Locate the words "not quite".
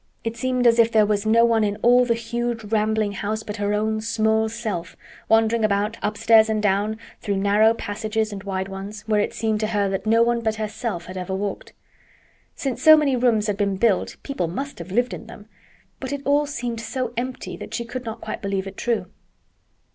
18.03-18.41